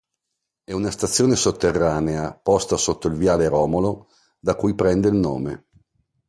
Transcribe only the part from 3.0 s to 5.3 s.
viale Romolo, da cui prende il